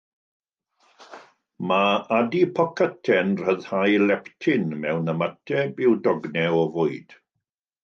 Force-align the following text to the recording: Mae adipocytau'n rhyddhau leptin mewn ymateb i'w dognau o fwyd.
Mae 1.71 1.91
adipocytau'n 2.19 3.37
rhyddhau 3.43 4.01
leptin 4.13 4.67
mewn 4.87 5.15
ymateb 5.15 5.87
i'w 5.87 5.95
dognau 6.09 6.61
o 6.65 6.67
fwyd. 6.75 7.19